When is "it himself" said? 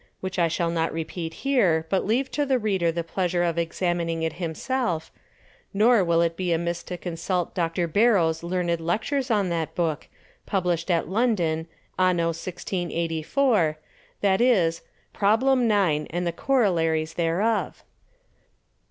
4.23-5.11